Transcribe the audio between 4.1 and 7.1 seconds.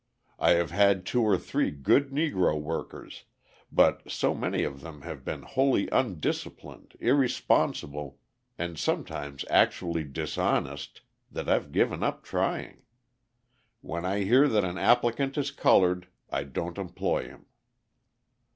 many of them have been wholly undisciplined,